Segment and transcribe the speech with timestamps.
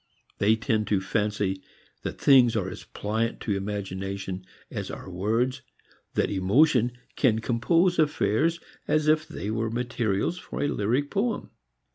[0.39, 1.61] They tend to fancy
[2.01, 5.61] that things are as pliant to imagination as are words,
[6.15, 11.51] that an emotion can compose affairs as if they were materials for a lyric poem.